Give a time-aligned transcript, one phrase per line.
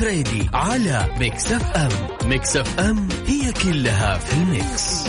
[0.00, 1.90] الفريدي على Mix FM
[2.28, 5.04] Mix FM هي كلها في ال mix.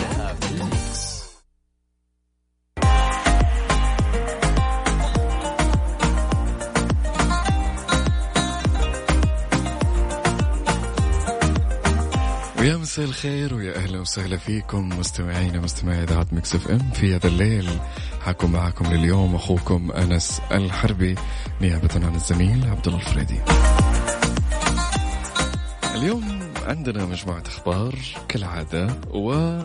[12.59, 17.69] ويا مساء الخير ويا أهلا وسهلا فيكم مستمعينا مستمعي إذاعة Mix FM في هذا الليل
[18.21, 21.15] حكون معكم لليوم أخوكم أنس الحربي
[21.61, 23.39] نيابة عن الزميل عبد الله الفريدي.
[25.99, 27.95] اليوم عندنا مجموعة أخبار
[28.27, 29.59] كالعادة و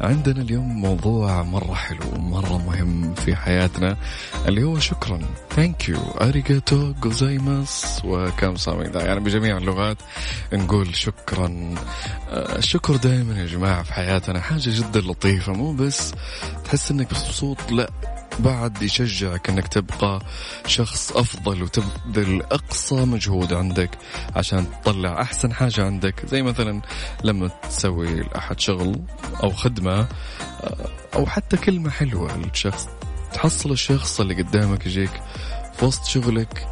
[0.00, 3.96] عندنا اليوم موضوع مرة حلو مرة مهم في حياتنا
[4.46, 5.20] اللي هو شكرا.
[5.50, 9.96] thank you ありがとうございます و 감사합니다 يعني بجميع اللغات
[10.52, 11.74] نقول شكرا.
[12.30, 14.40] الشكر دائما يا جماعة في حياتنا.
[14.40, 16.12] حاجة جدا لطيفة مو بس
[16.64, 17.90] تحس إنك مبسوط لا.
[18.38, 20.20] بعد يشجعك إنك تبقى
[20.66, 23.90] شخص أفضل وتبذل أقصى مجهود عندك
[24.36, 26.26] عشان تطلع أحسن حاجة عندك.
[26.26, 26.82] زي مثلا
[27.24, 29.02] لما تسوي لأحد شغل
[29.42, 30.08] أو خدمة
[31.14, 32.88] أو حتى كلمة حلوة للشخص
[33.32, 35.22] تحصل الشخص اللي قدامك يجيك
[35.76, 36.68] في وسط شغلك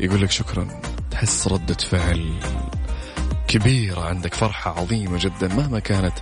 [0.00, 0.80] يقول لك شكرا.
[1.10, 2.34] تحس ردة فعل
[3.48, 6.14] كبيرة عندك فرحة عظيمة جدا مهما كانت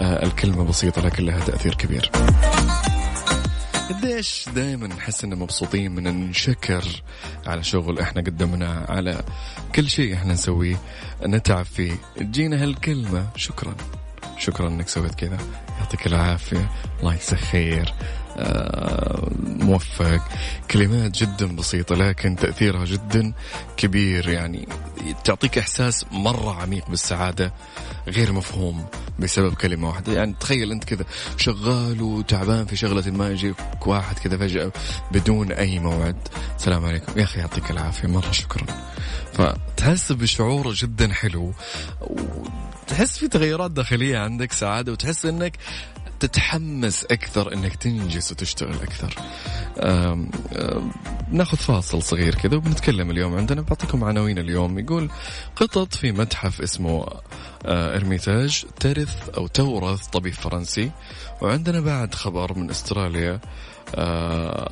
[0.00, 2.10] الكلمة بسيطة لكن لها تأثير كبير.
[3.88, 7.02] قديش دائما نحس إننا مبسوطين من نشكر
[7.46, 9.22] على شغل إحنا قدمناه على
[9.74, 10.80] كل شيء إحنا نسويه
[11.26, 11.92] نتعب فيه.
[12.16, 13.74] تجينا هالكلمة شكرا.
[14.38, 15.38] شكرا إنك سويت كذا.
[15.78, 16.70] يعطيك العافية.
[17.00, 17.94] الله يسخير
[19.40, 20.28] موفق.
[20.70, 23.32] كلمات جدا بسيطة لكن تأثيرها جدا
[23.76, 24.28] كبير.
[24.28, 24.68] يعني
[25.24, 27.52] تعطيك إحساس مرة عميق بالسعادة
[28.08, 28.86] غير مفهوم
[29.18, 30.12] بسبب كلمة واحدة.
[30.12, 31.04] يعني تخيل أنت كذا
[31.36, 34.72] شغال وتعبان في شغلة ما يجيك واحد كذا فجأة
[35.12, 36.28] بدون أي موعد.
[36.56, 37.18] السلام عليكم.
[37.18, 38.08] يا أخي يعطيك العافية.
[38.08, 38.66] مرة شكرا.
[39.32, 41.52] فتحس بشعور جدا حلو
[42.00, 45.56] وتحس في تغيرات داخلية عندك سعادة وتحس أنك
[46.20, 49.14] تتحمس أكثر أنك تنجز وتشتغل أكثر.
[49.78, 50.92] أم أم
[51.32, 53.60] ناخذ فاصل صغير كذا وبنتكلم اليوم عندنا.
[53.62, 54.78] بعطيكم عناوين اليوم.
[54.78, 55.10] يقول
[55.56, 57.06] قطط في متحف اسمه
[57.66, 60.90] ارميتاج ترث أو تورث طبيب فرنسي.
[61.42, 63.40] وعندنا بعد خبر من استراليا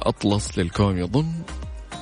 [0.03, 1.33] أطلس للكون يضم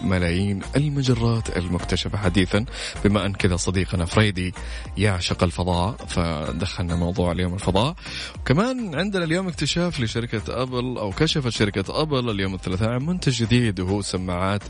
[0.04, 2.18] ملايين المجرات المكتشفة.
[2.18, 2.64] حديثا
[3.04, 4.54] بما أن كذا صديقنا فريدي
[4.96, 7.94] يعشق الفضاء فدخلنا موضوع اليوم الفضاء.
[8.40, 13.80] وكمان عندنا اليوم اكتشاف لشركة أبل أو كشفت شركة أبل اليوم الثلاثاء عن منتج جديد
[13.80, 14.62] وهو سماعات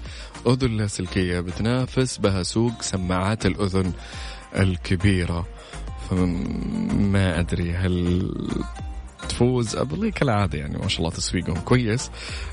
[0.47, 3.93] أذن لاسلكية بتنافس بها سوق سماعات الأذن
[4.59, 5.47] الكبيرة.
[6.11, 8.31] فما أدري هل
[9.28, 12.11] تفوز أبل؟ كالعادة يعني ما شاء الله تسويقهم كويس.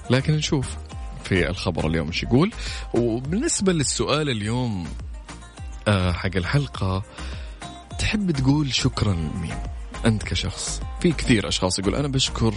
[0.09, 0.75] لكن نشوف.
[1.23, 2.51] في الخبر اليوم إيش يقول؟
[2.93, 4.87] وبالنسبة للسؤال اليوم
[5.87, 7.03] آه حق الحلقة
[7.99, 9.55] تحب تقول شكرا لمين؟
[10.05, 10.81] أنت كشخص.
[11.01, 12.53] في كثير أشخاص يقول أنا بشكر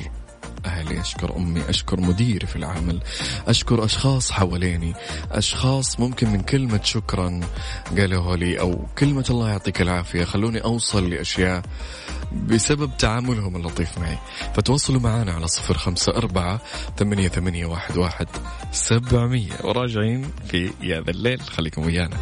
[0.64, 3.00] أهلي أشكر أمي أشكر مديري في العمل
[3.48, 4.94] أشكر أشخاص حواليني
[5.30, 7.40] أشخاص ممكن من كلمة شكرا
[7.98, 11.62] قالوا لي أو كلمة الله يعطيك العافية خلوني أوصل لأشياء
[12.32, 14.18] بسبب تعاملهم اللطيف معي.
[14.54, 16.60] فتواصلوا معنا على صفر خمسة أربعة
[16.98, 18.26] ثمانية, ثمانية واحد, واحد
[18.72, 19.52] سبعمية.
[19.64, 22.16] وراجعين في يا ذا الليل خليكم ويانا.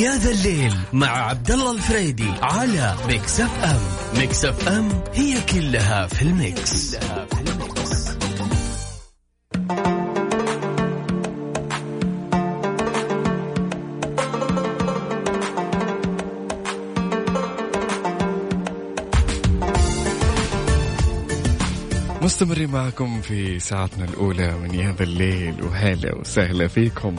[0.00, 3.80] يا ذا الليل مع عبد الله الفريدي على Mix FM
[4.20, 8.10] Mix FM هي كلها في ال mix, كلها في ال mix.
[22.22, 27.16] مستمرين معكم في ساعتنا الأولى من يا ذا الليل وهلا وسهلا فيكم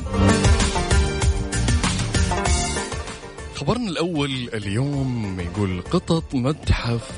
[3.62, 7.12] خبرنا الأول اليوم يقول قطط متحف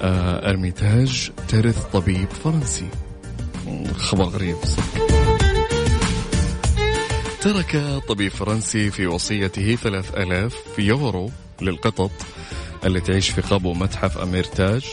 [0.00, 2.88] أرميتاج ترث طبيب فرنسي.
[3.96, 4.56] خبر غريب.
[4.64, 5.12] صدق
[7.40, 11.30] ترك طبيب فرنسي في وصيته ثلاث ألاف يورو
[11.62, 12.10] للقطط
[12.84, 14.84] اللي تعيش في قبو متحف أميرتاج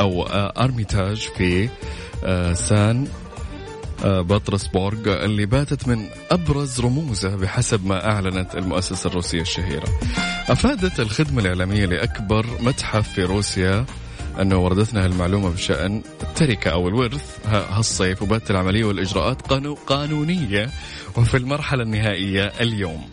[0.00, 0.22] أو
[0.58, 1.68] أرميتاج في
[2.54, 3.08] سان
[4.04, 9.88] بطرسبورغ اللي باتت من أبرز رموزة بحسب ما أعلنت المؤسسة الروسية الشهيرة.
[10.48, 13.84] أفادت الخدمة الإعلامية لأكبر متحف في روسيا
[14.40, 17.46] أنه وردتنا المعلومة بشأن التركة أو الورث.
[17.46, 19.42] هالصيف وباتت العملية والإجراءات
[19.86, 20.70] قانونية
[21.16, 23.08] وفي المرحلة النهائية اليوم.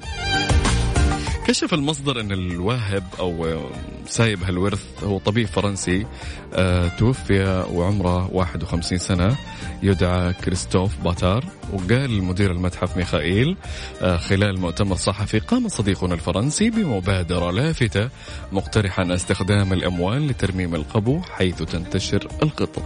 [1.47, 3.59] كشف المصدر أن الواهب أو
[4.07, 6.05] سايب هالورث هو طبيب فرنسي
[6.53, 9.35] آه، توفي وعمره 51 سنة
[9.83, 13.57] يدعى كريستوف باتار وقال مدير المتحف ميخائيل
[14.01, 18.09] آه، خلال مؤتمر صحفي قام صديقنا الفرنسي بمبادرة لافتة
[18.51, 22.83] مقترحا استخدام الأموال لترميم القبو حيث تنتشر القطط.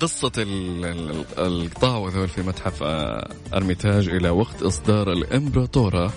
[0.00, 0.32] قصة
[1.38, 6.12] القطاوة في متحف آه، أرميتاج إلى وقت إصدار الإمبراطورة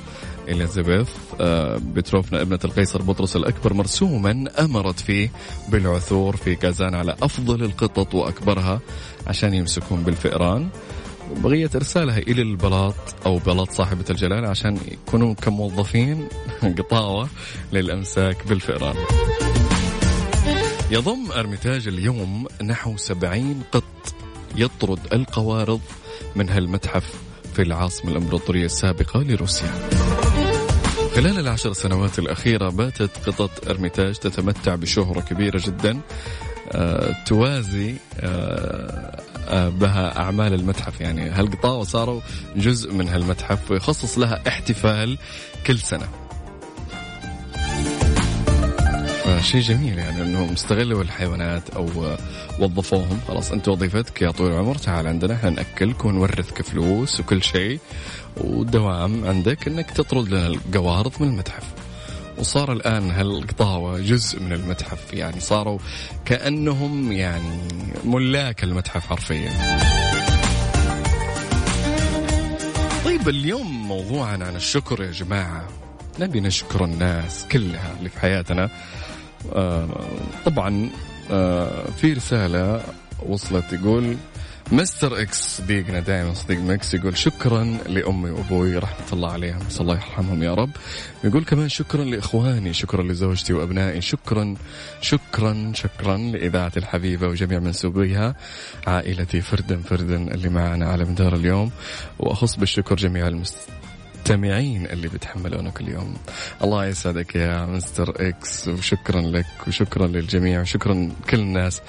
[0.47, 1.09] إليزابيث
[1.41, 5.31] آه، بتروفنا ابنة القيصر بطرس الأكبر مرسوما أمرت فيه
[5.69, 8.79] بالعثور في كازان على أفضل القطط وأكبرها
[9.27, 10.69] عشان يمسكون بالفئران.
[11.43, 12.95] بغية إرسالها إلى البلاط
[13.25, 16.27] أو بلاط صاحبة الجلالة عشان يكونوا كموظفين
[16.77, 17.29] قطاوة
[17.73, 18.95] للأمساك بالفئران.
[20.91, 24.15] يضم أرميتاج اليوم نحو سبعين قط
[24.55, 25.81] يطرد القوارض
[26.35, 27.13] من هالمتحف
[27.53, 29.71] في العاصمة الإمبراطورية السابقة لروسيا.
[31.15, 35.99] خلال العشر سنوات الأخيرة باتت قطط أرميتاج تتمتع بشهرة كبيرة جدا
[36.71, 41.01] أه توازي أه آه، بها أعمال المتحف.
[41.01, 42.21] يعني هالقطاوة صاروا
[42.55, 45.17] جزء من هالمتحف ويخصص لها احتفال
[45.67, 46.28] كل سنة.
[49.39, 51.89] فشيء جميل يعني إنهم استغلوا الحيوانات أو
[52.59, 53.19] وظفوهم.
[53.27, 54.75] خلاص أنت وظيفتك يا طويل العمر.
[54.75, 57.79] تعال عندنا إحنا ناكلك ونورثك فلوس وكل شيء
[58.37, 61.63] والدوام عندك إنك تطرد لنا القوارض من المتحف.
[62.37, 65.13] وصار الآن هالقطاوة جزء من المتحف.
[65.13, 65.79] يعني صاروا
[66.25, 67.57] كأنهم يعني
[68.05, 69.51] ملاك المتحف حرفيا.
[73.05, 75.67] طيب اليوم موضوعنا عن الشكر يا جماعة.
[76.19, 78.69] نبي نشكر الناس كلها اللي في حياتنا.
[80.45, 80.89] طبعا
[81.31, 82.81] آه في رسالة
[83.25, 84.15] وصلت يقول
[84.71, 89.95] Mister X صديقنا دائما صديق Mix يقول شكرا لأمي وأبوي رحمة الله عليهم بس الله
[89.95, 90.69] يرحمهم يا رب.
[91.23, 94.55] يقول كمان شكرا لإخواني شكرا لزوجتي وأبنائي شكرا
[95.01, 98.35] شكرا شكرا لإذاعة الحبيبة وجميع منسوبيها
[98.87, 101.71] عائلتي فردا فردا اللي معنا على مدار اليوم
[102.19, 103.57] وأخص بالشكر جميع المست
[104.29, 106.13] المستمعين اللي بيتحملونا كل يوم
[106.63, 111.81] الله يسعدك يا Mister X وشكرا لك وشكرا للجميع وشكرا كل الناس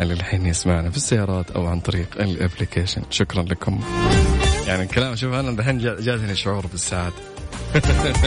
[0.00, 3.02] اللي الحين يسمعنا في السيارات أو عن طريق ال application.
[3.10, 3.80] شكرا لكم.
[4.66, 7.14] يعني الكلام شوف أنا الحين جاتني شعور بالسعادة.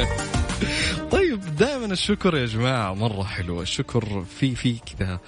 [1.12, 5.20] طيب دائما الشكر يا جماعة مرة حلو الشكر في في كذا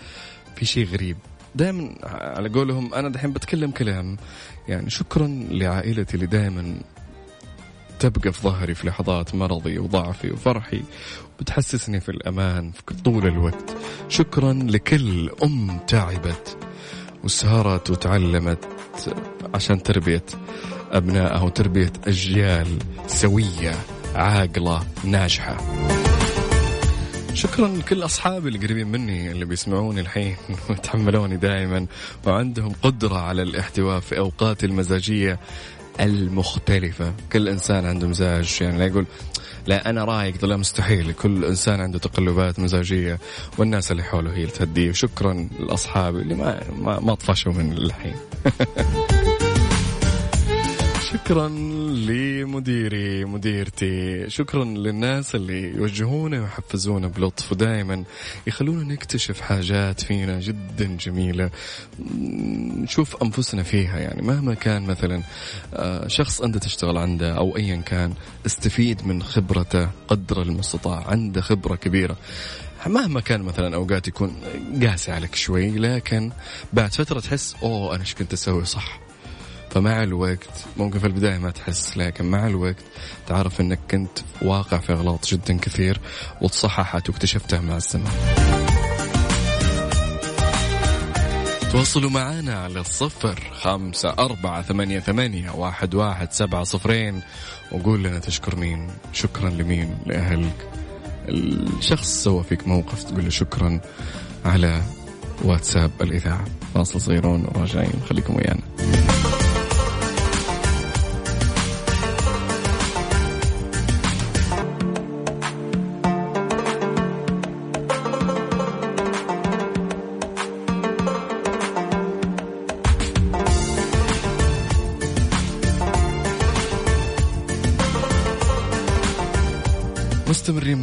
[0.56, 1.18] في شيء غريب.
[1.56, 4.18] دائما على قولهم أنا دحين بتكلم كلام
[4.68, 6.76] يعني شكرا لعائلتي اللي دائما
[8.00, 10.84] تبقى في ظهري في لحظات مرضي وضعفي وفرحي
[11.36, 13.76] وبتحسسني في الأمان في طول الوقت.
[14.10, 16.58] شكرا لكل أم تعبت
[17.24, 18.68] وسهرت وتعلمت
[19.54, 20.26] عشان تربية
[20.92, 22.68] أبنائها وتربية أجيال
[23.08, 23.76] سوية
[24.16, 25.58] عاقلة ناجحة.
[27.36, 30.36] شكرا لكل اصحابي القريبين مني اللي بيسمعوني الحين
[30.70, 31.86] ويتحملوني دائما
[32.26, 35.40] وعندهم قدرة على الاحتواء في أوقاتي المزاجية
[36.00, 37.14] المختلفة.
[37.32, 39.06] كل إنسان عنده مزاج يعني لا يقول
[39.68, 41.12] لا أنا رايق لا مستحيل.
[41.12, 43.20] كل إنسان عنده تقلبات مزاجية
[43.58, 44.92] والناس اللي حوله هي اللي تهديه.
[44.92, 48.16] شكرا لأصحابي اللي ما ما, ما طفشوا من الحين.
[51.14, 51.50] شكرا
[52.08, 54.30] لمديري مديرتي.
[54.30, 58.04] شكرا للناس اللي يوجهونا ويحفزونا بلطف ودائما
[58.48, 61.50] يخلونا نكتشف حاجات فينا جدا جميلة.
[62.82, 64.22] نشوف أنفسنا فيها يعني.
[64.22, 65.24] مهما كان مثلا
[65.74, 68.14] آه، شخص أنت تشتغل عنده أو أيا كان
[68.46, 72.18] استفيد من خبرته قدر المستطاع عنده خبرة كبيرة.
[72.88, 74.36] مهما كان مثلا أوقات يكون
[74.82, 76.32] قاسي عليك شوي لكن
[76.74, 79.05] بعد فترة تحس أوه أنا إيش كنت أسوي صح؟
[79.76, 82.84] فمع الوقت ممكن في البداية ما تحس لكن مع الوقت
[83.28, 86.00] تعرف إنك كنت واقع في إغلاط جدا كثير
[86.42, 88.10] وتصححت واكتشفتها مع الزمن.
[91.72, 97.22] تواصلوا معنا على الصفر خمسة أربعة ثمانية, ثمانية واحد, واحد سبعة صفرين
[97.72, 98.92] وقول لنا تشكر مين.
[99.14, 100.70] شكرا لمين؟ لأهلك
[101.30, 103.80] الشخص سوى فيك موقف تقول له شكرا
[104.46, 104.82] على
[105.44, 106.46] واتساب الإذاعة.
[106.74, 108.02] فاصل صغيرون وراجعين.
[108.10, 109.45] خليكم ويانا.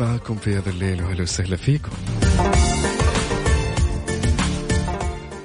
[0.03, 1.91] معاكم في هذا الليل وهلا وسهلا فيكم.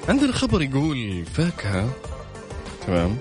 [0.08, 1.90] عندنا خبر يقول فاكهة
[2.86, 3.16] تمام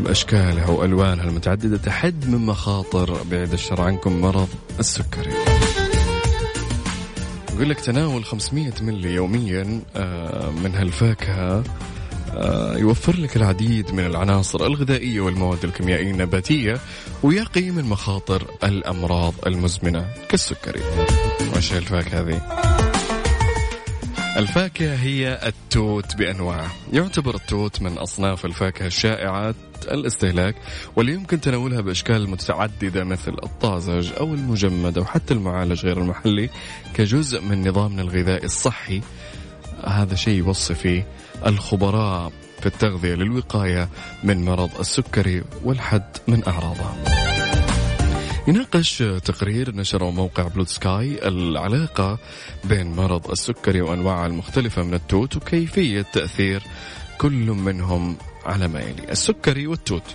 [0.00, 4.48] بأشكالها وألوانها المتعددة تحد من مخاطر بعيد الشر عنكم مرض
[4.80, 5.32] السكري.
[7.54, 11.64] يقول لك تناول 500 ملي يوميا آه، من هالفاكهة
[12.76, 16.80] يوفر لك العديد من العناصر الغذائية والمواد الكيميائية النباتية
[17.22, 20.80] ويقي من مخاطر الأمراض المزمنة كالسكري.
[21.56, 22.42] وش الفاكهة هذه؟
[24.36, 29.54] الفاكهة هي التوت بأنواعه يعتبر التوت من أصناف الفاكهة الشائعة
[29.90, 30.54] الاستهلاك
[30.96, 36.50] واللي يمكن تناولها بأشكال متعددة مثل الطازج أو المجمد أو حتى المعالج غير المحلي
[36.94, 39.00] كجزء من نظامنا الغذائي الصحي.
[39.84, 41.06] هذا شيء يوصي فيه
[41.46, 43.88] الخبراء في التغذية للوقاية
[44.24, 46.90] من مرض السكري والحد من أعراضه.
[48.48, 52.18] يناقش تقرير نشره موقع بلو سكاي العلاقة
[52.64, 56.62] بين مرض السكري وأنواعه المختلفة من التوت وكيفية تأثير
[57.18, 60.14] كل منهم على ما يلي السكري والتوت.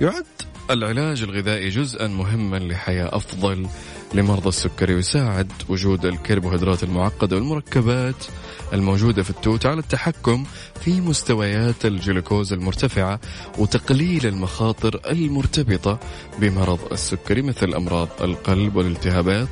[0.00, 0.24] يعد
[0.70, 3.66] العلاج الغذائي جزءا مهما لحياة أفضل
[4.14, 8.24] لمرضى السكري ويساعد وجود الكربوهيدرات المعقدة والمركبات
[8.72, 10.44] الموجودة في التوت على التحكم
[10.80, 13.20] في مستويات الجلوكوز المرتفعة
[13.58, 15.98] وتقليل المخاطر المرتبطة
[16.38, 19.48] بمرض السكري مثل أمراض القلب والالتهابات.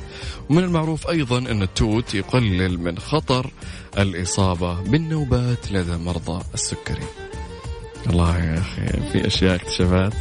[0.49, 3.51] ومن المعروف أيضا أن التوت يقلل من خطر
[3.97, 7.07] الإصابة بالنوبات لدى مرضى السكري.
[8.09, 10.13] الله يا أخي في أشياء اكتشافات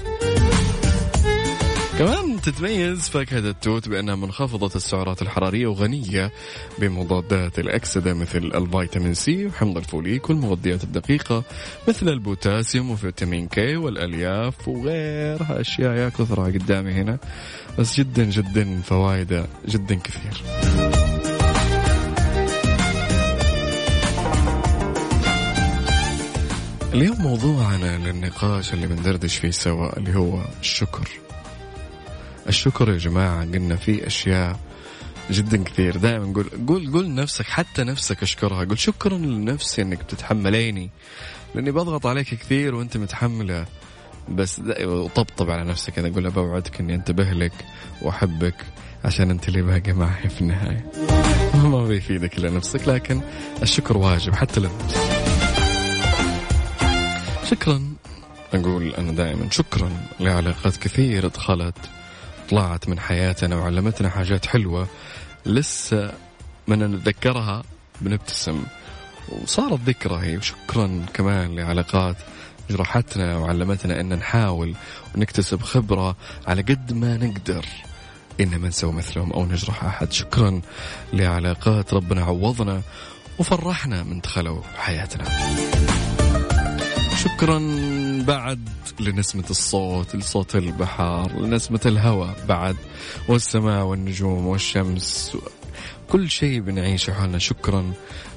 [1.98, 6.32] كمان تتميز فاكهة التوت بأنها منخفضة السعرات الحرارية وغنية
[6.78, 11.42] بمضادات الأكسدة مثل الفيتامين C وحمض الفوليك والمغذيات الدقيقة
[11.88, 15.60] مثل البوتاسيوم وفيتامين K والألياف وغيرها.
[15.60, 17.18] أشياء يا كثرها قدامي هنا
[17.78, 20.42] بس جدا جدا فوائدها جدا كثير.
[26.94, 31.25] اليوم موضوعنا للنقاش اللي بندردش فيه سوا اللي هو الشكر.
[32.48, 34.60] الشكر يا جماعة قلنا في أشياء
[35.30, 35.96] جدا كثير.
[35.96, 38.64] دائما نقول قول قول نفسك حتى نفسك أشكرها.
[38.64, 40.90] قول شكرا لنفسي إنك بتتحمليني
[41.54, 43.66] لأني بضغط عليك كثير وأنت متحملة.
[44.28, 47.52] بس وطبطب على نفسك كذا قول بوعدك إني أنتبه لك
[48.02, 48.54] وأحبك
[49.04, 50.92] عشان أنت اللي باقي معي في النهاية.
[51.54, 53.20] ما بيفيدك إلا نفسك لكن
[53.62, 55.00] الشكر واجب حتى لنفسك
[57.50, 57.82] شكرا.
[58.54, 61.76] أقول أنا دائما شكرا لعلاقات كثير دخلت
[62.50, 64.88] طلعت من حياتنا وعلمتنا حاجات حلوة
[65.46, 66.12] لسه
[66.68, 67.62] من نتذكرها
[68.00, 68.64] بنبتسم.
[69.28, 72.16] وصارت ذكرى هي وشكرا كمان لعلاقات
[72.70, 74.74] جرحتنا وعلمتنا إن نحاول
[75.14, 77.64] ونكتسب خبرة على قد ما نقدر
[78.40, 80.12] إن ما نسوي مثلهم أو نجرح أحد.
[80.12, 80.60] شكرا
[81.12, 82.82] لعلاقات ربنا عوضنا
[83.38, 85.24] وفرحنا من دخلوا حياتنا.
[87.16, 87.58] شكرا
[88.26, 88.68] بعد
[89.00, 92.76] لنسمة الصوت لصوت البحر لنسمة الهواء بعد
[93.28, 95.36] والسماء والنجوم والشمس.
[96.10, 97.92] كل شيء بنعيشه حالنا شكرا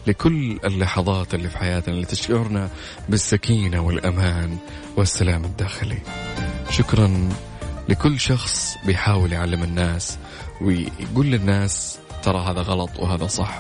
[0.08, 2.70] لكل اللحظات اللي في حياتنا اللي تشعرنا
[3.10, 4.58] بالسكينة والأمان
[4.98, 6.00] والسلام الداخلي.
[6.70, 7.30] شكرا
[7.90, 10.18] لكل شخص بيحاول يعلم الناس
[10.62, 13.60] ويقول للناس ترى هذا غلط وهذا صح.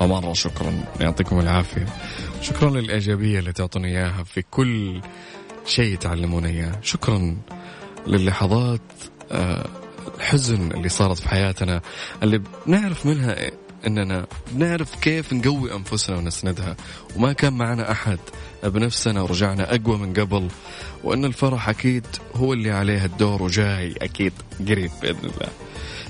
[0.00, 0.84] فمرة شكرا.
[1.00, 1.86] يعطيكم العافية.
[2.42, 5.00] شكرا للإيجابية اللي تعطوني إياها في كل
[5.70, 6.72] شيء تعلمون إياه.
[6.82, 7.36] شكرا
[8.06, 8.80] للحظات
[9.32, 9.66] آه،
[10.16, 11.80] الحزن اللي صارت في حياتنا
[12.22, 13.50] اللي بنعرف منها
[13.86, 16.76] إننا بنعرف كيف نقوي أنفسنا ونسندها.
[17.16, 18.18] وما كان معنا أحد
[18.64, 20.48] بنفسنا ورجعنا أقوى من قبل.
[21.04, 24.32] وإن الفرح أكيد هو اللي عليه الدور وجاي أكيد
[24.68, 25.48] قريب بإذن الله.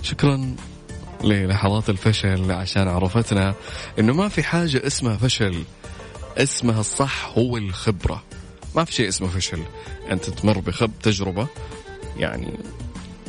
[0.02, 0.56] شكرا
[1.24, 3.54] للحظات الفشل عشان عرفتنا
[3.98, 5.62] إنه ما في حاجة اسمها فشل
[6.36, 8.29] اسمها الصح هو الخبرة.
[8.76, 9.62] ما في شيء اسمه فشل.
[10.10, 11.46] أنت تمر بخب تجربة
[12.16, 12.52] يعني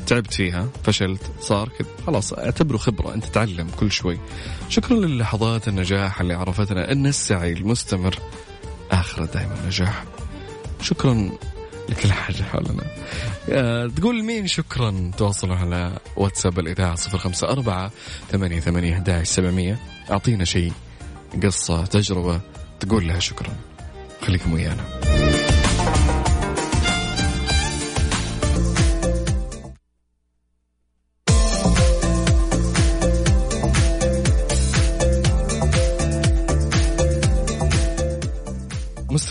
[0.07, 4.19] تعبت فيها فشلت صار كذا خلاص أعتبره خبرة أنت تتعلم كل شوي.
[4.69, 8.15] شكرا للحظات النجاح اللي عرفتنا أن السعي المستمر
[8.91, 10.03] آخره دائما نجاح.
[10.81, 11.31] شكرا
[11.89, 12.83] لكل حاجة حولنا.
[13.87, 17.91] تقول مين شكرا؟ تواصلوا على واتساب الإذاعة صفر خمسة أربعة
[18.31, 19.79] ثمانية ثمانية سبعمية.
[20.11, 20.73] أعطينا شيء
[21.43, 22.41] قصة تجربة
[22.79, 23.55] تقول لها شكرا.
[24.21, 25.00] خليكم ويانا.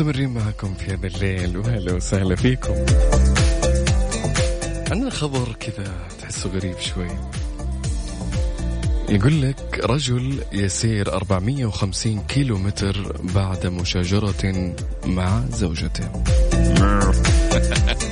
[0.01, 1.57] مستمرين معكم في هذا الليل.
[1.57, 2.75] وهلا وسهلا فيكم.
[4.91, 7.09] عندنا خبر كذا تحسه غريب شوي.
[9.09, 16.11] يقول لك رجل يسير 450 كيلو متر بعد مشاجرة مع زوجته.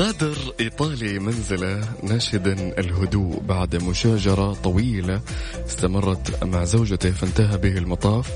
[0.00, 5.20] غادر إيطالي منزله ناشدا الهدوء بعد مشاجرة طويلة
[5.66, 8.30] استمرت مع زوجته فانتهى به المطاف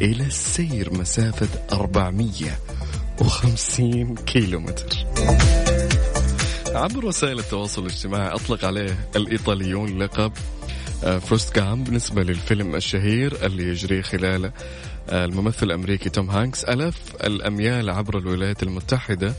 [0.00, 4.96] إلى السير مسافة 450 كيلومتر.
[6.74, 10.32] عبر وسائل التواصل الاجتماعي أطلق عليه الإيطاليون لقب
[11.04, 14.52] آه، Forrest Gump بالنسبة للفيلم الشهير اللي يجري خلاله
[15.10, 16.64] آه، الممثل الأمريكي توم هانكس.
[16.64, 19.34] ألف الأميال عبر الولايات المتحدة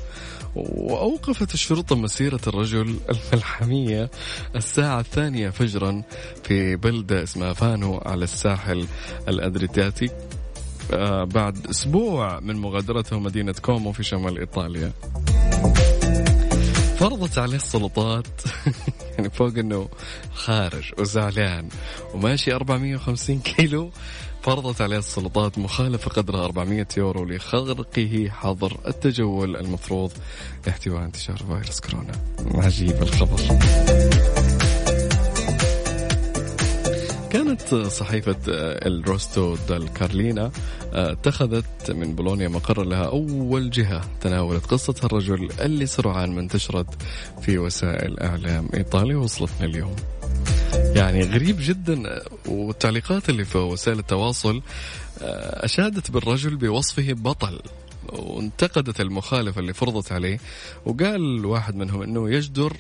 [0.55, 2.95] وأوقفت الشرطة مسيرة الرجل
[3.33, 4.09] الملحمية
[4.55, 6.03] الساعة الثانية فجرا
[6.43, 8.87] في بلدة اسمها فانو على الساحل
[9.27, 10.13] الأدرياتيكي
[10.93, 14.91] آه، بعد أسبوع من مغادرته مدينة كومو في شمال إيطاليا.
[17.01, 18.27] فرضت عليه السلطات
[19.17, 19.89] يعني فوق إنه
[20.33, 21.69] خارج وزعلان
[22.13, 23.91] وماشي 450 كيلو
[24.41, 30.11] فرضت عليه السلطات مخالفة قدرها 400 يورو لخرقه حظر التجول المفروض
[30.67, 32.11] لاحتواء انتشار فيروس كورونا.
[32.55, 33.39] عجيب الخبر.
[37.29, 40.51] كانت صحيفة الروستو دال كارلينا
[40.93, 46.87] آه، اتخذت من بولونيا مقر لها أول جهة تناولت قصة الرجل اللي سرعان ما انتشرت
[47.41, 49.95] في وسائل إعلام إيطاليا وصلتنا اليوم.
[50.73, 54.61] يعني غريب جدا والتعليقات اللي في وسائل التواصل
[55.21, 57.59] آه، أشادت بالرجل بوصفه بطل
[58.13, 60.39] وانتقدت المخالفة اللي فرضت عليه
[60.85, 62.77] وقال واحد منهم أنه يجدر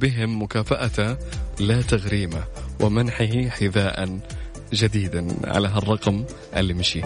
[0.00, 1.16] بهم مكافأته
[1.60, 2.44] لا تغريمة
[2.80, 4.18] ومنحه حذاء
[4.72, 6.24] جديدا على هالرقم
[6.56, 7.02] اللي مشي.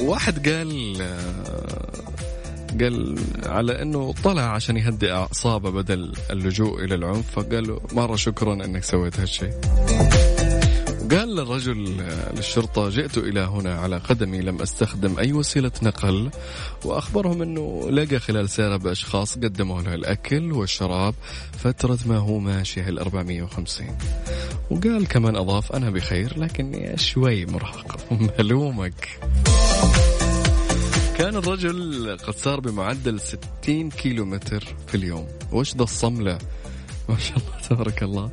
[0.00, 0.96] واحد قال
[2.80, 8.54] قال على أنه طلع عشان يهدئ أعصابه بدل اللجوء إلى العنف فقال له مرة شكرا
[8.54, 9.52] إنك سويت هالشيء
[11.12, 11.96] قال الرجل
[12.36, 16.30] للشرطة جئت إلى هنا على قدمي لم أستخدم أي وسيلة نقل
[16.84, 21.14] وأخبرهم أنه لقى خلال سيارة بأشخاص قدموا له الأكل والشراب
[21.58, 23.86] فترة ما هو ماشي ال 450
[24.70, 27.98] وقال كمان أضاف أنا بخير لكني شوي مرهق.
[28.38, 29.08] ملومك.
[31.22, 35.26] كان الرجل قد سار بمعدل 60 كيلو متر في اليوم.
[35.52, 36.38] وش ذا الصملة؟
[37.08, 38.30] ما شاء الله تبارك الله.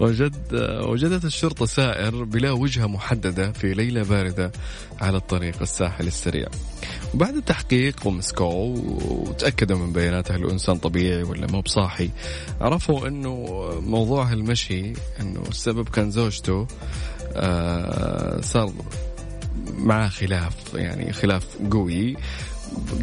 [0.00, 0.34] وجد
[0.88, 4.52] وجدت الشرطة سائر بلا وجهة محددة في ليلة باردة
[5.00, 6.48] على الطريق الساحل السريع.
[7.14, 8.54] وبعد التحقيق ومسكوه
[9.08, 12.10] وتأكدوا من بياناته هل إنسان طبيعي ولا مو بصاحي
[12.60, 13.46] عرفوا أنه
[13.80, 16.66] موضوع المشي أنه السبب كان زوجته
[17.36, 18.72] آه صار
[19.78, 22.16] معاه خلاف يعني خلاف قوي.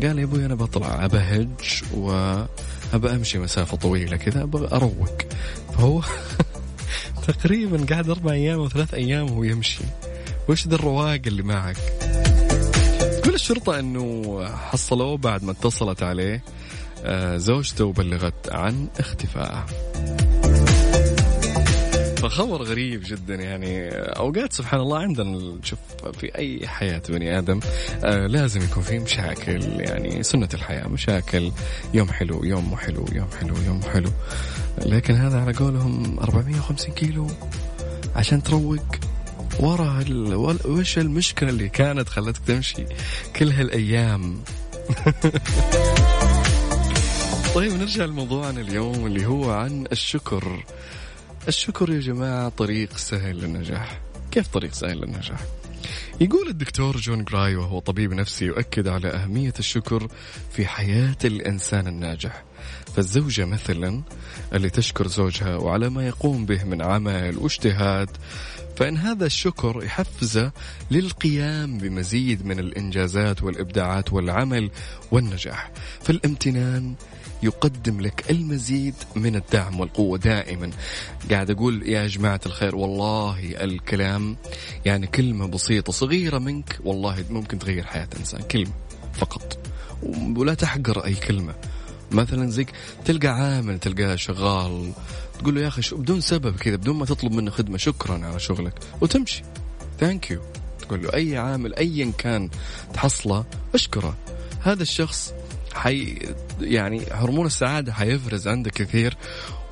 [0.04, 5.18] قال يا أبوي أنا بطلع ابهج وابى أمشي مسافة طويلة كذا أبغى أروق.
[5.74, 6.02] فهو
[7.28, 9.84] تقريبا قاعد أربع أيام أو ثلاث أيام وهو يمشي.
[10.50, 11.78] وش ذا الرواق اللي معك؟
[13.22, 16.44] تقول الشرطة إنه حصلوه بعد ما اتصلت عليه
[17.04, 19.66] آه، زوجته وبلغت عن اختفائه.
[22.22, 25.80] فخبر غريب جدا يعني أوقات سبحان الله عندنا شوف
[26.20, 27.60] في أي حياة بني آدم
[28.04, 31.52] آه لازم يكون في مشاكل يعني سنة الحياة مشاكل
[31.94, 34.10] يوم حلو يوم مو حلو يوم حلو يوم حلو.
[34.86, 37.28] لكن هذا على قولهم 450 كيلو
[38.16, 38.80] عشان تروق
[39.60, 40.04] ورا
[40.66, 42.86] وش المشكلة اللي كانت خلتك تمشي
[43.36, 44.40] كل هالأيام؟
[47.56, 50.64] طيب نرجع لموضوعنا اليوم اللي هو عن الشكر.
[51.48, 54.02] الشكر يا جماعة طريق سهل للنجاح.
[54.32, 55.40] كيف طريق سهل للنجاح؟
[56.22, 60.08] يقول الدكتور جون جراي وهو طبيب نفسي يؤكد على أهمية الشكر
[60.52, 62.44] في حياة الإنسان الناجح.
[62.96, 64.02] فالزوجة مثلا
[64.54, 68.10] اللي تشكر زوجها وعلى ما يقوم به من عمل واجتهاد
[68.76, 70.52] فإن هذا الشكر يحفزه
[70.92, 74.72] للقيام بمزيد من الإنجازات والإبداعات والعمل
[75.12, 75.72] والنجاح.
[76.02, 76.96] فالامتنان
[77.44, 80.70] يقدم لك المزيد من الدعم والقوة دائما.
[81.32, 84.38] قاعد أقول يا جماعة الخير والله الكلام
[84.86, 88.42] يعني كلمة بسيطة صغيرة منك والله ممكن تغير حياة إنسان.
[88.42, 88.74] كلمة
[89.14, 89.58] فقط.
[90.38, 91.56] ولا تحقر أي كلمة.
[92.12, 92.72] مثلا زيك
[93.06, 94.92] تلقى عامل تلقاه شغال
[95.40, 98.74] تقول له يا أخي بدون سبب كذا بدون ما تطلب منه خدمة شكرا على شغلك.
[99.02, 99.44] وتمشي.
[100.00, 100.42] ثانك يو
[100.80, 102.50] تقول له أي عامل ايا كان
[102.94, 104.18] تحصله أشكره.
[104.62, 105.34] هذا الشخص
[105.74, 106.18] حي
[106.62, 109.18] يعني هرمون السعادة حيفرز عندك كثير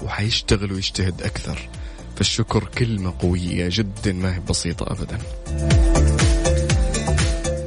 [0.02, 1.70] وحيشتغل ويجتهد أكثر.
[2.16, 5.18] فالشكر كلمة قوية جدا ما هي بسيطة أبدا.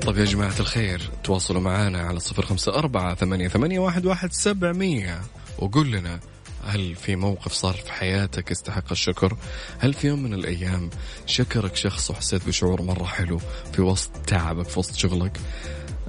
[0.01, 5.21] طيب يا جماعة الخير تواصلوا معنا على صفر خمسة أربعة ثمانية, ثمانية واحد, واحد سبعمية
[5.59, 6.21] وقول لنا
[6.65, 9.37] هل في موقف صار في حياتك يستحق الشكر؟
[9.79, 10.91] هل في يوم من الأيام
[11.27, 13.41] شكرك شخص وحسيت بشعور مرة حلو
[13.73, 15.41] في وسط تعبك في وسط شغلك؟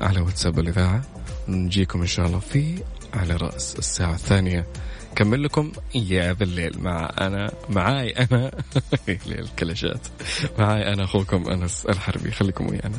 [0.02, 1.02] على واتساب الإذاعة.
[1.48, 4.68] نجيكم إن شاء الله في على رأس الساعة الثانية.
[5.16, 8.52] كمل لكم يا ذا الليل مع أنا معاي أنا.
[9.28, 10.08] الكلاشات
[10.60, 12.32] معاي أنا أخوكم أنس الحربي.
[12.32, 12.98] خليكم ويانا.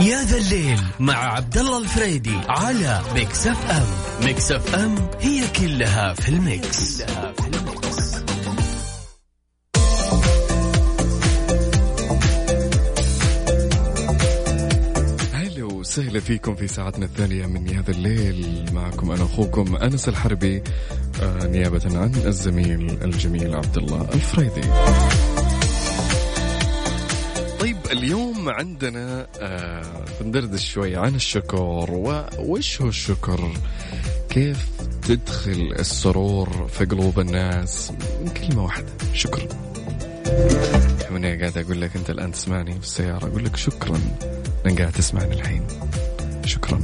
[0.00, 3.86] يا ذا الليل مع عبد الله الفريدي على Mix FM.
[4.26, 7.65] Mix FM هي كلها في ال mix, كلها في ال mix.
[15.98, 18.64] وسهلا فيكم في ساعتنا الثانية من هذا الليل.
[18.72, 20.62] معكم أنا أخوكم أنس الحربي
[21.22, 24.68] آه نيابة عن الزميل الجميل عبد الله الفريدي.
[27.60, 31.86] طيب اليوم عندنا آه بندردش شوي عن الشكر.
[32.38, 33.52] وش هو الشكر؟
[34.28, 34.68] كيف
[35.08, 37.92] تدخل السرور في قلوب الناس؟
[38.24, 38.92] من كلمة واحدة
[41.10, 44.00] من قاعد أقول لك أنت الآن تسمعني في السيارة أقول لك شكرا
[44.66, 45.66] أنك قاعد تسمعني الحين.
[46.44, 46.80] شكرا.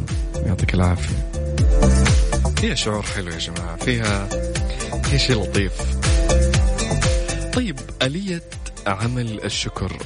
[0.47, 1.31] يعطيك العافية.
[2.57, 3.77] فيها شعور حلو يا جماعة.
[3.77, 4.27] فيها
[5.03, 5.73] فيها شيء لطيف.
[7.53, 8.43] طيب آلية
[8.87, 9.97] عمل الشكر.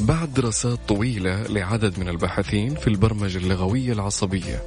[0.00, 4.62] بعد دراسات طويلة لعدد من الباحثين في البرمجة اللغوية العصبية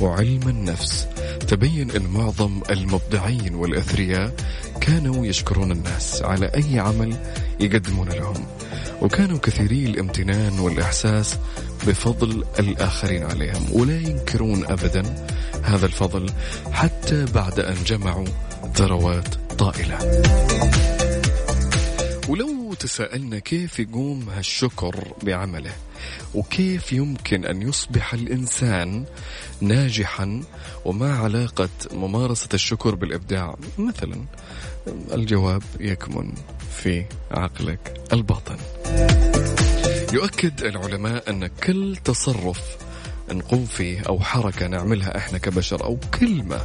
[0.00, 1.06] وعلم النفس
[1.38, 4.34] تبين أن معظم المبدعين والأثرياء
[4.80, 7.16] كانوا يشكرون الناس على أي عمل
[7.60, 8.46] يقدمون لهم
[9.02, 11.36] وكانوا كثيري الامتنان والإحساس
[11.86, 15.26] بفضل الآخرين عليهم ولا ينكرون أبدا
[15.62, 16.30] هذا الفضل
[16.72, 18.26] حتى بعد أن جمعوا
[18.74, 19.98] ثروات طائلة.
[22.28, 25.72] ولو تساءلنا كيف يقوم هالشكر بعمله
[26.34, 29.04] وكيف يمكن أن يصبح الإنسان
[29.60, 30.42] ناجحا
[30.84, 34.24] وما علاقة ممارسة الشكر بالإبداع؟ مثلا
[35.12, 36.32] الجواب يكمن
[36.70, 38.56] في عقلك الباطن.
[40.12, 42.60] يؤكد العلماء أن كل تصرف
[43.32, 46.60] نقوم فيه أو حركة نعملها إحنا كبشر أو كلمة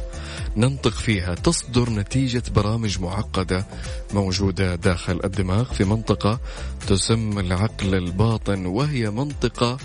[0.56, 3.66] ننطق فيها تصدر نتيجة برامج معقدة
[4.14, 6.40] موجودة داخل الدماغ في منطقة
[6.86, 9.78] تسمى العقل الباطن وهي منطقة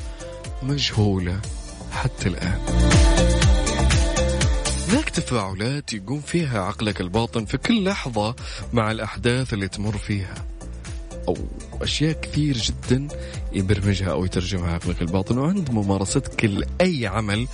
[0.63, 1.39] مجهولة
[1.91, 2.59] حتى الآن.
[4.89, 8.35] هناك تفاعلات يقوم فيها عقلك الباطن في كل لحظة
[8.73, 10.33] مع الأحداث اللي تمر فيها.
[11.27, 11.37] أو
[11.81, 13.07] أشياء كثير جدا
[13.53, 15.37] يبرمجها أو يترجمها عقلك الباطن.
[15.37, 17.47] وعند ممارستك لأي عمل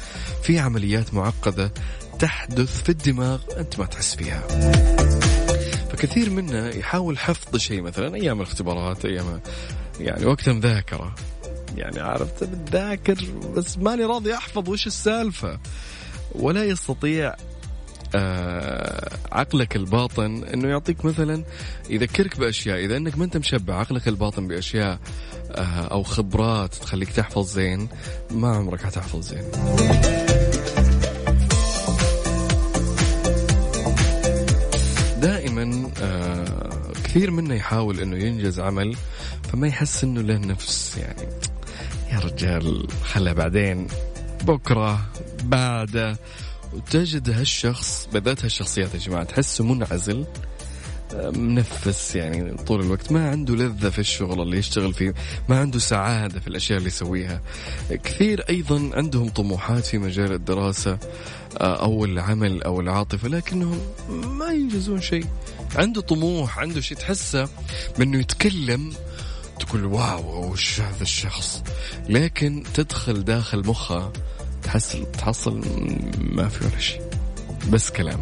[0.44, 1.72] في عمليات معقدة
[2.20, 4.42] تحدث في الدماغ أنت ما تحس فيها.
[5.90, 9.42] فكثير منا يحاول حفظ شيء مثلا أيام الاختبارات أيام
[10.00, 11.16] يعني وقت مذاكرة.
[11.76, 13.26] يعني عرفت؟ بتذاكر
[13.56, 15.60] بس ماني راضي أحفظ وش السالفة.
[16.32, 17.36] ولا يستطيع
[19.32, 21.44] عقلك الباطن إنه يعطيك مثلا
[21.90, 25.00] يذكرك بأشياء إذا إنك ما أنت مشبع عقلك الباطن بأشياء
[25.52, 27.88] آه أو خبرات تخليك تحفظ زين
[28.32, 29.44] ما عمرك حتحفظ زين.
[35.22, 36.46] دائما آه
[37.04, 38.96] كثير منا يحاول إنه ينجز عمل
[39.52, 41.28] فما يحس إنه له نفس يعني
[42.12, 43.88] يا رجال خلها بعدين
[44.44, 45.06] بكرة
[45.44, 46.18] بعده.
[46.76, 50.26] وتجد هالشخص بالذات هالشخصيات يا جماعة تحسه منعزل
[51.14, 55.14] منفس يعني طول الوقت ما عنده لذة في الشغل اللي يشتغل فيه
[55.50, 57.42] ما عنده سعادة في الأشياء اللي يسويها.
[58.04, 60.98] كثير أيضا عندهم طموحات في مجال الدراسة
[61.58, 65.26] آه، أو العمل أو العاطفة لكنهم ما ينجزون شيء.
[65.76, 67.50] عنده طموح عنده شيء تحسه
[68.00, 68.94] منه يتكلم
[69.60, 71.64] تقول واو وش هذا الشخص؟
[72.10, 74.12] لكن تدخل داخل مخه
[74.66, 75.62] تحصل تحصل
[76.20, 77.02] ما في ولا شيء.
[77.70, 78.20] بس كلام.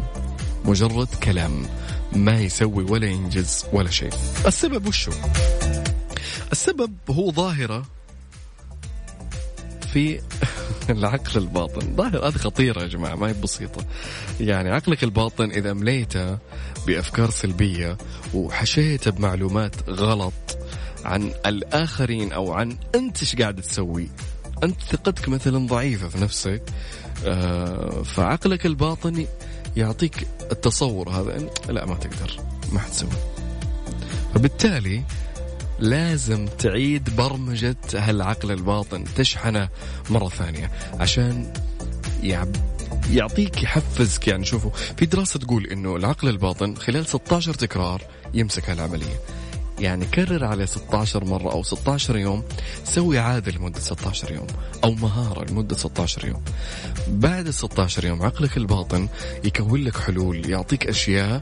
[0.64, 1.66] مجرد كلام.
[2.12, 4.10] ما يسوي ولا ينجز ولا شيء.
[4.46, 5.12] السبب وشو؟
[6.52, 7.82] السبب هو ظاهرة
[9.92, 10.20] في
[10.90, 11.96] العقل الباطن.
[11.96, 13.84] ظاهرة هذه خطيرة يا جماعة ما هي بسيطة.
[14.40, 16.38] يعني عقلك الباطن إذا مليته
[16.86, 17.98] بأفكار سلبية
[18.34, 20.32] وحشيته بمعلومات غلط
[21.04, 24.08] عن الآخرين أو عن أنت إيش قاعد تسوي
[24.64, 26.62] أنت ثقتك مثلا ضعيفة في نفسك
[27.24, 29.26] آه، فعقلك الباطني
[29.76, 32.40] يعطيك التصور هذا لا ما تقدر
[32.72, 33.10] ما حتسوي.
[34.34, 35.02] فبالتالي
[35.78, 39.68] لازم تعيد برمجة هالعقل الباطن تشحنه
[40.10, 41.52] مرة ثانية عشان
[43.10, 44.28] يعطيك يحفزك.
[44.28, 48.02] يعني شوفوا في دراسة تقول إنه العقل الباطن خلال 16 تكرار
[48.34, 49.20] يمسك هالعملية.
[49.84, 52.42] يعني كرر عليه 16 مرة أو 16 يوم
[52.84, 54.46] سوي عادة لمدة 16 يوم
[54.84, 56.42] أو مهارة لمدة 16 يوم.
[57.08, 59.08] بعد 16 يوم عقلك الباطن
[59.44, 61.40] يكون لك حلول يعطيك أشياء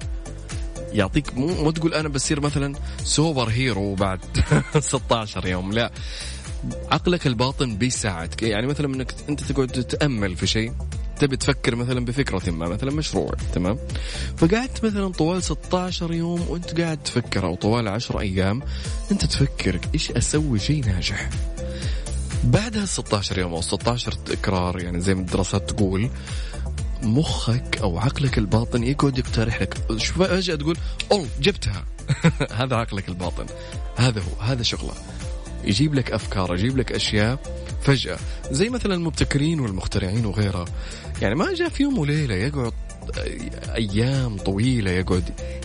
[0.93, 4.21] يعطيك مو, مو تقول أنا بصير مثلا super hero بعد
[4.79, 5.91] 16 يوم لا.
[6.91, 8.43] عقلك الباطن بيساعدك.
[8.43, 10.73] يعني مثلا إنك أنت تقعد تتامل في شيء
[11.23, 13.79] تبي تفكر مثلا بفكرة ما مثلا مشروع تمام؟
[14.37, 18.63] فقعدت مثلا طوال 16 يوم وأنت قاعد تفكر أو طوال 10 أيام
[19.13, 21.31] أنت تفكر إيش أسوي شيء ناجح.
[22.45, 26.11] بعدها 16 يوم أو 16 تكرار يعني زي ما الدراسات تقول
[27.03, 29.75] مخك أو عقلك الباطن يقعد يقترح لك.
[29.99, 30.77] فجأة تقول
[31.13, 31.85] أوه جبتها.
[32.61, 33.47] هذا عقلك الباطن.
[33.97, 34.95] هذا هو هذا شغله.
[35.65, 37.39] يجيب لك أفكار يجيب لك أشياء
[37.83, 38.19] فجأة.
[38.51, 40.65] زي مثلا المبتكرين والمخترعين وغيرها.
[41.23, 42.73] يعني ما جاء في يوم وليلة يقعد
[43.75, 45.25] أيام طويلة يقعد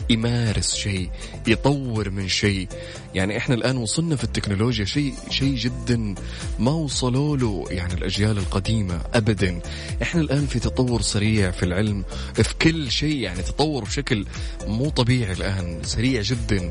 [0.10, 1.10] يمارس شيء
[1.48, 2.68] يطور من شيء.
[3.16, 6.16] يعني إحنا الآن وصلنا في التكنولوجيا شيء شيء جدا
[6.60, 9.60] ما وصلوا له يعني الأجيال القديمة ابدا.
[10.02, 14.26] إحنا الآن في تطور سريع في العلم في كل شيء يعني تطور بشكل
[14.68, 16.70] مو طبيعي الآن سريع جدا.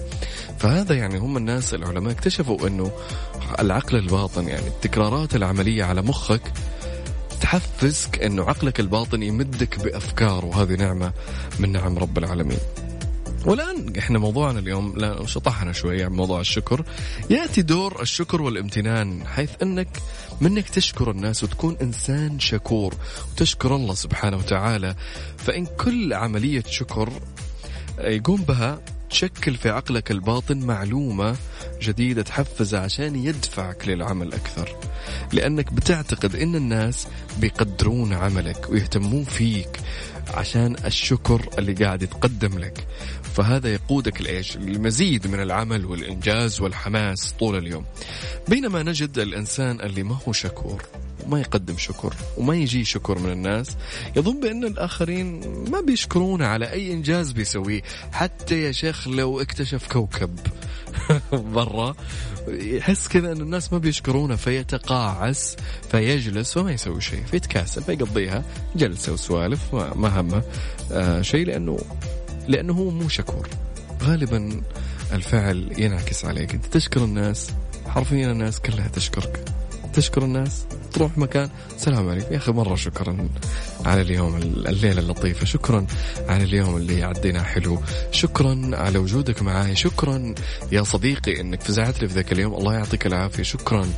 [0.59, 2.91] فهذا يعني هم الناس العلماء اكتشفوا إنه
[3.59, 6.43] العقل الباطن يعني التكرارات العملية على مخك
[7.41, 11.13] تحفزك إنه عقلك الباطن يمدك بأفكار وهذه نعمة
[11.59, 12.59] من نعم رب العالمين.
[13.47, 16.85] والآن إحنا موضوعنا اليوم لا شطحنا شوي عن موضوع الشكر
[17.31, 19.89] يأتي دور الشكر والامتنان حيث إنك
[20.41, 22.95] منك تشكر الناس وتكون إنسان شكور
[23.33, 24.95] وتشكر الله سبحانه وتعالى
[25.37, 27.13] فإن كل عملية شكر
[27.99, 28.81] يقوم بها
[29.17, 31.37] تشكل في عقلك الباطن معلومة
[31.83, 34.77] جديدة تحفزه عشان يدفعك للعمل أكثر.
[35.33, 37.07] لأنك بتعتقد أن الناس
[37.39, 39.81] بيقدرون عملك ويهتمون فيك
[40.35, 42.87] عشان الشكر اللي قاعد يتقدم لك.
[43.23, 47.85] فهذا يقودك لإيش؟ المزيد من العمل والإنجاز والحماس طول اليوم.
[48.49, 50.83] بينما نجد الإنسان اللي ما هو شكور
[51.27, 53.77] وما يقدم شكر وما يجي شكر من الناس
[54.17, 57.83] يظن بأن الآخرين ما بيشكرونه على أي إنجاز بيسويه.
[58.13, 60.39] حتى يا شيخ لو اكتشف كوكب
[61.55, 61.95] برا
[62.49, 65.57] يحس كذا أن الناس ما بيشكرونه فيتقاعس
[65.91, 68.45] فيجلس وما يسوي شيء فيتكاسل فيقضيها
[68.77, 70.43] جلسة وسوالف ما همه
[70.93, 71.79] آه شيء لأنه
[72.49, 73.49] لأنه هو مو شكور.
[74.03, 74.63] غالبا
[75.13, 76.55] الفعل ينعكس عليك.
[76.55, 77.51] أنت تشكر الناس
[77.87, 79.45] حرفيا الناس كلها تشكرك.
[79.97, 81.51] تشكر الناس تروح مكان.
[81.77, 82.33] سلام عليكم.
[82.33, 83.29] يا أخي مرة شكرا
[83.85, 85.47] على اليوم الليلة اللطيفة.
[85.47, 85.87] شكرا
[86.29, 87.83] على اليوم اللي عدينا حلو.
[88.13, 90.35] شكرا على وجودك معي شكرا
[90.73, 92.55] يا صديقي إنك فزعت لي في ذاك اليوم.
[92.55, 93.43] الله يعطيك العافية.
[93.43, 93.89] شكرا.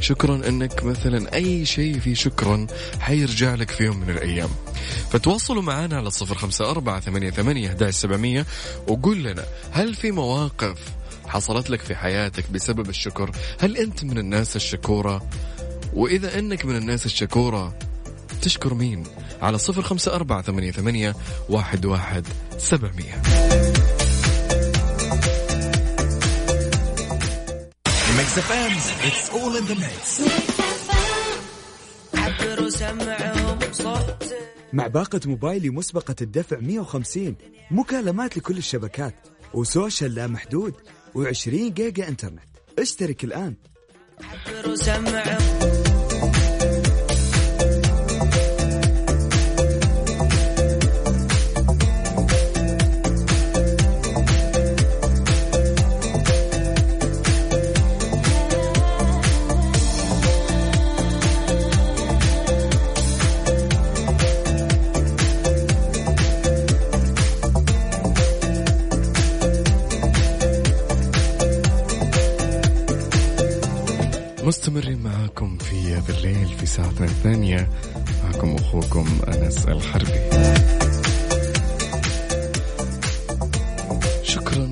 [0.00, 2.66] شكرا إنك مثلا أي شيء فيه شكرا
[3.00, 4.50] حيرجع لك في يوم من الأيام.
[5.10, 8.46] فتواصلوا معنا على صفر خمسة أربعة ثمانية ثمانية
[8.88, 10.78] وقول لنا هل في مواقف
[11.28, 15.28] حصلت لك في حياتك بسبب الشكر؟ هل أنت من الناس الشكورة؟
[15.92, 17.78] وإذا أنك من الناس الشكورة
[18.42, 19.04] تشكر مين؟
[19.42, 21.14] على صفر خمسة أربعة ثمانية, ثمانية
[21.48, 22.26] واحد, واحد
[22.58, 23.22] سبعمية.
[34.72, 37.36] مع باقة موبايلي مسبقة الدفع 150
[37.70, 39.14] مكالمات لكل الشبكات
[39.54, 40.74] وسوشيال لا محدود.
[41.18, 42.48] و20 جيجا إنترنت.
[42.78, 43.54] اشترك الآن.
[74.48, 77.68] مستمرين معاكم في بالليل في ساعتنا الثانية
[78.24, 80.20] معكم أخوكم أنس الحربي.
[84.22, 84.66] شكرا.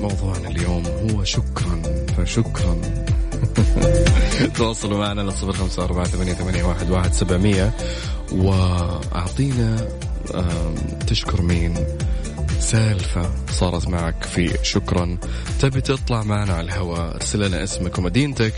[0.00, 1.82] موضوعنا اليوم هو شكرا
[2.16, 2.76] فشكرا.
[4.56, 7.72] تواصلوا معنا على صفر خمسة أربعة ثمانية, ثمانية واحد, واحد سبعمية.
[8.32, 9.88] وأعطينا
[11.06, 11.74] تشكر مين؟
[12.60, 15.18] سالفة صارت معك في شكرا.
[15.60, 18.52] تبي تطلع معنا على الهواء ارسل لنا اسمك ومدينتك.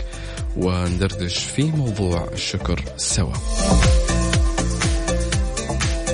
[0.57, 3.33] وندردش في موضوع الشكر سوا.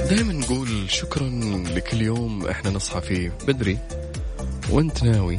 [0.10, 1.30] دائما نقول شكرا
[1.76, 3.78] لكل يوم إحنا نصحى فيه بدري
[4.70, 5.38] وأنت ناوي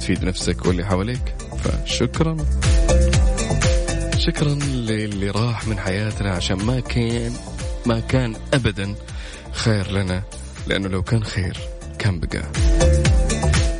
[0.00, 2.36] تفيد نفسك واللي حواليك فشكرا.
[4.18, 7.32] شكرا للي راح من حياتنا عشان ما كان
[7.86, 8.94] ما كان ابدا
[9.52, 10.22] خير لنا
[10.66, 11.56] لأنه لو كان خير
[11.98, 12.42] كان بقى.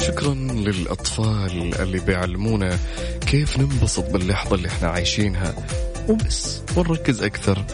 [0.00, 2.78] شكرا للأطفال اللي بيعلمونا
[3.30, 5.54] كيف ننبسط باللحظة اللي إحنا عايشينها؟
[6.08, 7.64] وبس ونركز أكثر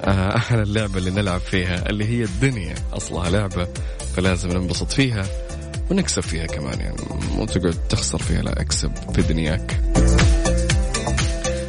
[0.00, 3.68] آه، على اللعبة اللي نلعب فيها اللي هي الدنيا أصلها لعبة
[4.16, 5.26] فلازم ننبسط فيها
[5.90, 6.96] ونكسب فيها كمان يعني
[7.36, 9.80] مو تقعد تخسر فيها لا أكسب في دنياك.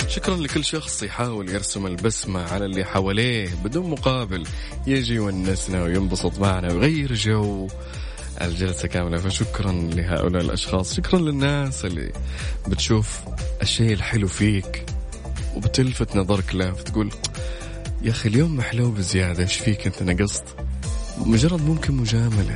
[0.08, 4.44] شكرا لكل شخص يحاول يرسم البسمة على اللي حواليه بدون مقابل
[4.88, 7.68] يجي يونسنا وينبسط معنا ويغير جو.
[8.46, 12.12] الجلسة كاملة فشكرا لهؤلاء الأشخاص شكرا للناس اللي
[12.68, 13.20] بتشوف
[13.62, 14.86] الشيء الحلو فيك
[15.56, 17.10] وبتلفت نظرك له فتقول
[18.02, 20.44] يا أخي اليوم محلو بزيادة إيش فيك أنت نقصت؟
[21.18, 22.56] مجرد ممكن مجاملة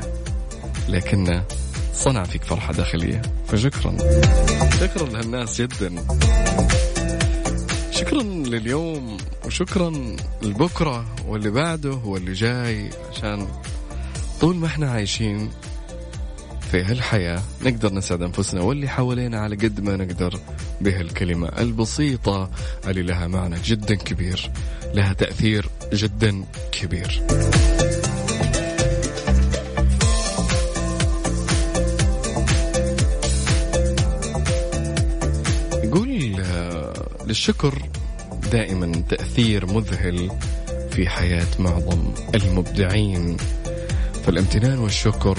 [0.90, 1.44] لكنه
[1.94, 3.98] صنع فيك فرحة داخلية فشكرا.
[4.82, 5.96] شكرا لهالناس جدا.
[7.92, 13.48] شكرا لليوم وشكرا لبكرة واللي بعده واللي جاي عشان
[14.42, 15.50] طول ما إحنا عايشين
[16.72, 20.40] في هالحياة نقدر نسعد أنفسنا واللي حوالينا على قد ما نقدر
[20.82, 22.50] بهالكلمة البسيطة
[22.88, 24.52] اللي لها معنى جدا كبير
[24.94, 27.24] لها تأثير جدا كبير.
[35.84, 36.94] يقول آه،
[37.28, 37.90] للشكر
[38.52, 40.32] دائما تأثير مذهل
[40.92, 43.38] في حياة معظم المبدعين.
[44.26, 45.38] فالامتنان والشكر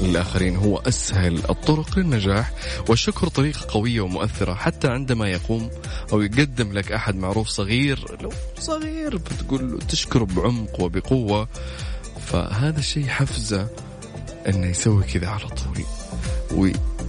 [0.00, 2.52] للآخرين هو أسهل الطرق للنجاح
[2.88, 5.70] والشكر طريقة قوية ومؤثرة حتى عندما يقوم
[6.12, 11.48] أو يقدم لك أحد معروف صغير لو صغير بتقول له تشكره بعمق وبقوة
[12.26, 13.68] فهذا الشيء حفزه
[14.48, 15.84] أنه يسوي كذا على طول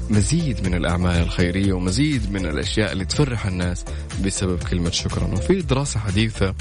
[0.10, 3.86] مزيد من الأعمال الخيرية ومزيد من الأشياء اللي تفرح الناس
[4.26, 5.24] بسبب كلمة شكرا.
[5.24, 6.56] وفي دراسة حديثة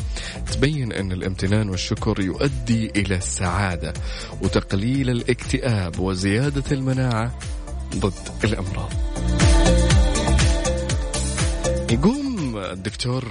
[0.52, 3.92] تبين أن الامتنان والشكر يؤدي إلى السعادة
[4.42, 7.38] وتقليل الاكتئاب وزيادة المناعة
[7.96, 8.12] ضد
[8.44, 8.92] الأمراض.
[11.90, 13.24] يقوم الدكتور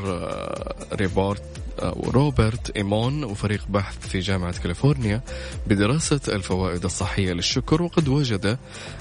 [0.94, 1.44] روبرت
[1.84, 5.22] روبرت إيمون وفريق بحث في جامعة كاليفورنيا
[5.68, 8.58] بدراسة الفوائد الصحية للشكر وقد وجد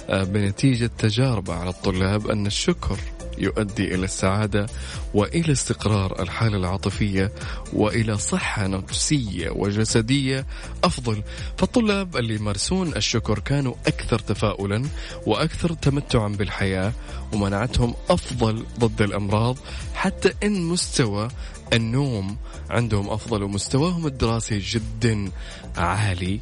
[0.08, 2.98] آه، بنتيجة تجارب على الطلاب أن الشكر
[3.38, 4.66] يؤدي إلى السعادة
[5.14, 7.32] وإلى استقرار الحالة العاطفية
[7.72, 10.46] وإلى صحة نفسية وجسدية
[10.84, 11.22] أفضل.
[11.58, 14.84] فالطلاب اللي يمارسون الشكر كانوا أكثر تفاؤلا
[15.26, 16.92] وأكثر تمتعا بالحياة
[17.32, 19.56] ومنعتهم أفضل ضد الأمراض
[19.94, 21.28] حتى إن مستوى
[21.72, 22.36] النوم
[22.70, 25.30] عندهم أفضل ومستواهم الدراسي جدا
[25.76, 26.40] عالي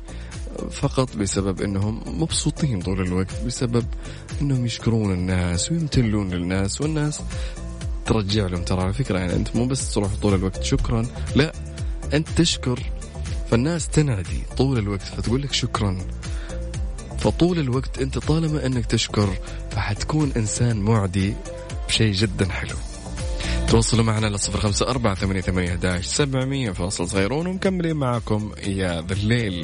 [0.70, 3.86] فقط بسبب إنهم مبسوطين طول الوقت بسبب
[4.40, 7.20] إنهم يشكرون الناس ويمتلون للناس والناس
[8.06, 8.62] ترجع لهم.
[8.62, 11.06] ترى على فكرة يعني أنت مو بس تروح طول الوقت شكرا.
[11.36, 11.52] لا
[12.12, 12.80] أنت تشكر
[13.50, 15.98] فالناس تنعدي طول الوقت فتقول لك شكرا.
[17.18, 19.28] فطول الوقت أنت طالما إنك تشكر
[19.70, 21.34] فحتكون إنسان معدي
[21.88, 22.76] بشيء جدا حلو.
[23.72, 29.12] تواصلوا معنا على صفر خمسة أربعة ثمانية ثمانية سبعمية فاصل صغيرون ومكملين معكم يا ذا
[29.12, 29.62] الليل.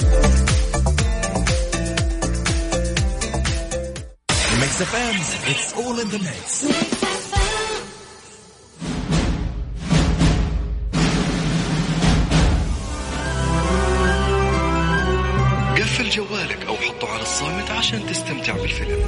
[15.76, 18.98] قفل جوالك أو حطه على الصامت عشان تستمتع بالفيلم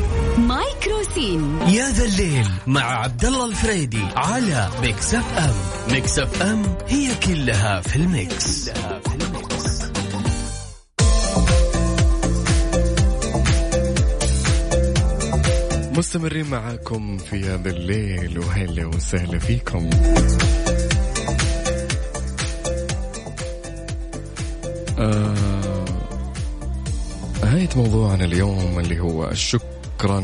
[1.01, 5.55] مايكرو سين يا ذا الليل مع عبد الله الفريدي على Mix FM.
[5.93, 9.81] Mix FM هي كلها في ال mix, كلها في ال mix.
[15.99, 19.91] مستمرين معاكم في هذا الليل وهلا وسهلا فيكم.
[24.99, 25.35] آه
[27.43, 30.21] نهاية موضوعنا اليوم اللي هو شكرا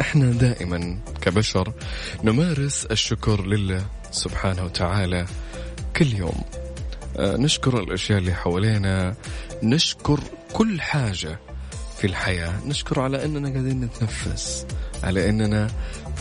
[0.00, 1.72] إحنا دائما كبشر
[2.24, 5.26] نمارس الشكر لله سبحانه وتعالى
[5.96, 6.42] كل يوم.
[7.18, 9.14] آه نشكر الأشياء اللي حوالينا
[9.62, 10.20] نشكر
[10.52, 11.38] كل حاجة
[11.98, 14.66] في الحياة نشكر على أننا قاعدين نتنفس
[15.02, 15.70] على أننا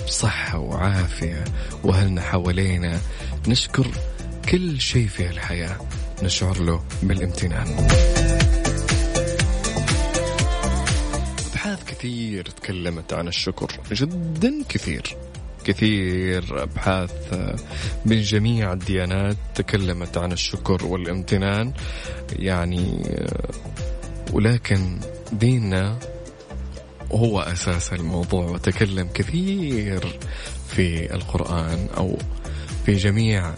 [0.08, 1.44] بصحة وعافية
[1.84, 3.00] وأهلنا حوالينا.
[3.48, 3.88] نشكر
[4.52, 5.78] كل شيء في الحياة
[6.24, 7.88] نشعر له بالامتنان.
[12.00, 15.18] كثير تكلمت عن الشكر جدا كثير.
[15.66, 17.34] كثير أبحاث
[18.06, 21.74] من جميع الديانات تكلمت عن الشكر والامتنان.
[22.34, 23.04] يعني
[24.34, 25.00] ولكن
[25.32, 26.00] ديننا
[27.12, 30.20] هو أساس الموضوع وتكلم كثير
[30.68, 32.18] في القرآن أو
[32.86, 33.54] في جميع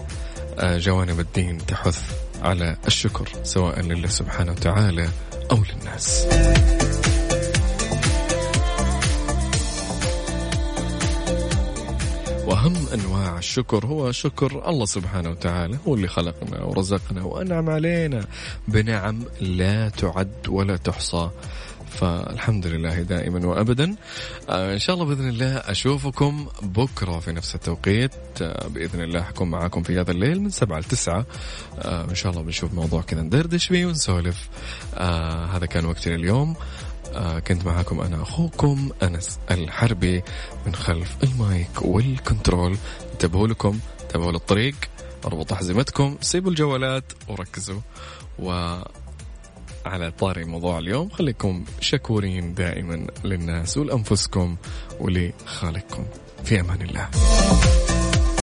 [0.60, 2.02] آه، جوانب الدين تحث
[2.42, 5.10] على الشكر سواء لله سبحانه وتعالى
[5.52, 6.28] أو للناس.
[12.62, 18.26] وأهم أنواع الشكر هو شكر الله سبحانه وتعالى هو اللي خلقنا ورزقنا وأنعم علينا.
[18.68, 21.30] بنعم لا تعد ولا تحصى.
[21.90, 23.96] فالحمد لله دائما وابدا.
[24.50, 28.12] آه إن شاء الله بإذن الله أشوفكم بكرة في نفس التوقيت.
[28.42, 31.26] آه بإذن الله حكون معاكم في هذا الليل من سبعة لتسعة.
[31.80, 34.50] آه إن شاء الله بنشوف موضوع كذا ندردش فيه ونسولف.
[35.54, 36.56] هذا كان وقتنا اليوم.
[37.48, 40.24] كنت معاكم أنا أخوكم أنس الحربي
[40.66, 42.78] من خلف المايك والكنترول.
[43.12, 44.76] انتبهوا لكم انتبهوا للطريق
[45.26, 47.80] اربطوا حزمتكم سيبوا الجوالات وركزوا.
[48.40, 48.78] و
[49.86, 54.56] على طاري موضوع اليوم خليكم شكورين دائما للناس ولأنفسكم
[55.00, 56.06] ولخالقكم.
[56.44, 57.10] في أمان الله.